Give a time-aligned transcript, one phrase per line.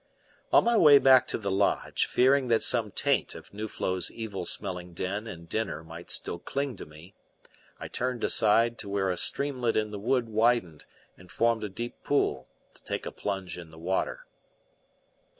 [0.51, 4.95] On my way back to the lodge, fearing that some taint of Nuflo's evil smelling
[4.95, 7.13] den and dinner might still cling to me,
[7.79, 10.85] I turned aside to where a streamlet in the wood widened
[11.19, 14.25] and formed a deep pool, to take a plunge in the water.